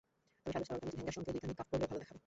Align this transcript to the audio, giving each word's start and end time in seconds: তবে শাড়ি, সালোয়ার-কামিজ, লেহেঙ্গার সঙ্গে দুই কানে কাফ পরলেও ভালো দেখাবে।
তবে 0.41 0.51
শাড়ি, 0.53 0.65
সালোয়ার-কামিজ, 0.67 0.93
লেহেঙ্গার 0.97 1.15
সঙ্গে 1.17 1.31
দুই 1.33 1.39
কানে 1.43 1.53
কাফ 1.59 1.67
পরলেও 1.69 1.89
ভালো 1.89 1.99
দেখাবে। 2.01 2.19